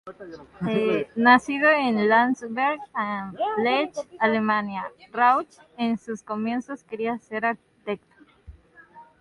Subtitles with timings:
[1.15, 8.15] Nacido en Landsberg am Lech, Alemania, Rauch en sus comienzos quería ser arquitecto.